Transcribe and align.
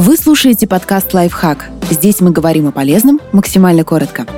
Вы 0.00 0.16
слушаете 0.16 0.68
подкаст 0.68 1.12
«Лайфхак». 1.12 1.70
Здесь 1.90 2.20
мы 2.20 2.30
говорим 2.30 2.68
о 2.68 2.70
полезном 2.70 3.20
максимально 3.32 3.82
коротко. 3.82 4.28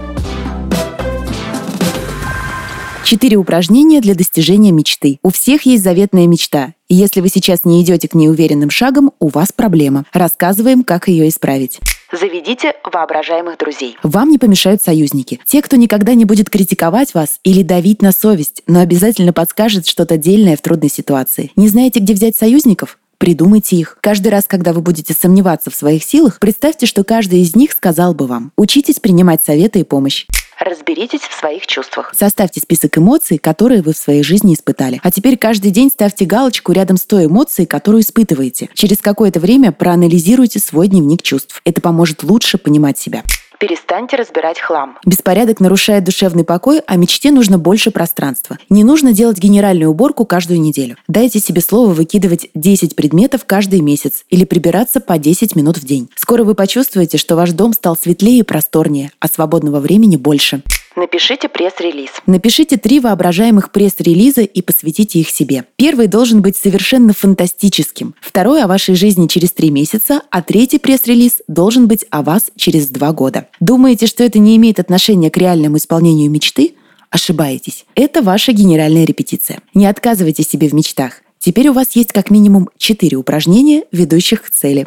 Четыре 3.05 3.37
упражнения 3.37 4.01
для 4.01 4.15
достижения 4.15 4.73
мечты. 4.73 5.19
У 5.23 5.29
всех 5.29 5.67
есть 5.67 5.85
заветная 5.85 6.27
мечта. 6.27 6.73
И 6.89 6.95
если 6.95 7.21
вы 7.21 7.29
сейчас 7.29 7.67
не 7.67 7.83
идете 7.83 8.09
к 8.09 8.15
ней 8.15 8.31
уверенным 8.31 8.71
шагом, 8.71 9.13
у 9.19 9.29
вас 9.29 9.53
проблема. 9.53 10.07
Рассказываем, 10.15 10.83
как 10.83 11.09
ее 11.09 11.29
исправить. 11.29 11.79
Заведите 12.11 12.73
воображаемых 12.91 13.59
друзей. 13.59 13.99
Вам 14.03 14.31
не 14.31 14.39
помешают 14.39 14.83
союзники. 14.83 15.41
Те, 15.45 15.61
кто 15.61 15.77
никогда 15.77 16.15
не 16.15 16.25
будет 16.25 16.49
критиковать 16.49 17.13
вас 17.13 17.39
или 17.45 17.63
давить 17.63 18.01
на 18.01 18.13
совесть, 18.13 18.63
но 18.67 18.81
обязательно 18.81 19.35
подскажет 19.35 19.87
что-то 19.87 20.17
дельное 20.17 20.57
в 20.57 20.63
трудной 20.63 20.89
ситуации. 20.89 21.53
Не 21.55 21.69
знаете, 21.69 22.01
где 22.01 22.15
взять 22.15 22.35
союзников? 22.35 22.99
Придумайте 23.21 23.77
их. 23.77 23.99
Каждый 24.01 24.29
раз, 24.29 24.47
когда 24.47 24.73
вы 24.73 24.81
будете 24.81 25.13
сомневаться 25.13 25.71
в 25.71 25.75
своих 25.75 26.03
силах, 26.05 26.39
представьте, 26.41 26.87
что 26.87 27.05
каждый 27.05 27.43
из 27.43 27.55
них 27.55 27.73
сказал 27.73 28.15
бы 28.15 28.27
вам. 28.27 28.51
Учитесь 28.57 28.99
принимать 28.99 29.45
советы 29.45 29.81
и 29.81 29.85
помощь. 29.85 30.25
Разберитесь 30.59 31.21
в 31.21 31.39
своих 31.39 31.67
чувствах. 31.67 32.15
Составьте 32.17 32.61
список 32.61 32.97
эмоций, 32.97 33.37
которые 33.37 33.83
вы 33.83 33.93
в 33.93 33.99
своей 33.99 34.23
жизни 34.23 34.55
испытали. 34.55 35.01
А 35.03 35.11
теперь 35.11 35.37
каждый 35.37 35.71
день 35.71 35.91
ставьте 35.91 36.25
галочку 36.25 36.73
рядом 36.73 36.97
с 36.97 37.05
той 37.05 37.27
эмоцией, 37.27 37.67
которую 37.67 38.01
испытываете. 38.01 38.71
Через 38.73 38.99
какое-то 38.99 39.39
время 39.39 39.71
проанализируйте 39.71 40.59
свой 40.59 40.89
дневник 40.89 41.21
чувств. 41.21 41.61
Это 41.67 41.83
поможет 41.83 42.23
лучше 42.23 42.57
понимать 42.57 42.97
себя. 42.97 43.23
Перестаньте 43.61 44.17
разбирать 44.17 44.59
хлам. 44.59 44.97
Беспорядок 45.05 45.61
нарушает 45.61 46.03
душевный 46.03 46.45
покой, 46.45 46.81
а 46.87 46.97
мечте 46.97 47.31
нужно 47.31 47.59
больше 47.59 47.91
пространства. 47.91 48.57
Не 48.71 48.85
нужно 48.85 49.13
делать 49.13 49.37
генеральную 49.37 49.91
уборку 49.91 50.25
каждую 50.25 50.63
неделю. 50.63 50.97
Дайте 51.09 51.41
себе 51.41 51.61
слово 51.61 51.93
выкидывать 51.93 52.49
10 52.55 52.97
предметов 52.97 53.43
каждый 53.45 53.83
месяц 53.83 54.25
или 54.31 54.47
прибираться 54.47 54.99
по 54.99 55.19
10 55.19 55.57
минут 55.57 55.77
в 55.77 55.85
день. 55.85 56.09
Скоро 56.17 56.43
вы 56.43 56.55
почувствуете, 56.55 57.19
что 57.19 57.37
ваш 57.37 57.51
дом 57.51 57.75
стал 57.75 57.99
светлее 57.99 58.39
и 58.39 58.45
просторнее, 58.45 59.11
а 59.21 59.29
свободного 59.29 59.79
времени 59.79 60.17
больше. 60.17 60.63
Напишите 61.01 61.49
пресс-релиз. 61.49 62.11
Напишите 62.27 62.77
три 62.77 63.01
воображаемых 63.01 63.73
пресс-релиза 63.73 64.43
и 64.43 64.61
посвятите 64.61 65.19
их 65.19 65.31
себе. 65.31 65.65
Первый 65.77 66.09
должен 66.09 66.43
быть 66.43 66.59
совершенно 66.59 67.15
фантастическим, 67.15 68.15
второй 68.21 68.63
о 68.63 68.67
вашей 68.67 68.95
жизни 68.97 69.27
через 69.27 69.53
три 69.53 69.71
месяца, 69.71 70.21
а 70.29 70.43
третий 70.43 70.79
пресс-релиз 70.79 71.41
должен 71.49 71.89
быть 71.89 72.05
о 72.11 72.21
вас 72.21 72.51
через 72.55 72.89
два 72.89 73.13
года. 73.13 73.47
Думаете, 73.61 74.07
что 74.07 74.23
это 74.25 74.39
не 74.39 74.59
имеет 74.59 74.79
отношения 74.79 75.31
к 75.31 75.39
реальному 75.39 75.79
исполнению 75.79 76.31
мечты? 76.31 76.75
Ошибаетесь. 77.09 77.87
Это 77.95 78.21
ваша 78.21 78.53
генеральная 78.53 79.07
репетиция. 79.07 79.61
Не 79.73 79.87
отказывайте 79.87 80.43
себе 80.43 80.69
в 80.69 80.75
мечтах. 80.75 81.23
Теперь 81.39 81.69
у 81.69 81.73
вас 81.73 81.97
есть 81.97 82.13
как 82.13 82.29
минимум 82.29 82.69
четыре 82.77 83.17
упражнения, 83.17 83.85
ведущих 83.91 84.43
к 84.43 84.51
цели. 84.51 84.87